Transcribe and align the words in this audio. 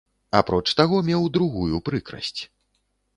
Апроч 0.37 0.71
таго, 0.79 1.01
меў 1.09 1.27
другую 1.37 1.83
прыкрасць. 1.91 2.41